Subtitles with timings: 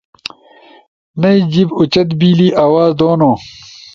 [1.21, 3.31] نئی جیِب اُوچت بیلی، آواز دونو